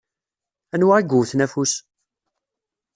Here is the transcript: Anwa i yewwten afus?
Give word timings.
Anwa 0.73 0.95
i 0.99 1.03
yewwten 1.09 1.43
afus? 1.45 1.73